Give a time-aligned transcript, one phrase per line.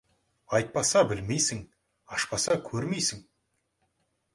[0.59, 1.61] Айтпаса, білмейсің,
[2.19, 3.27] ашпаса, көрмейсің.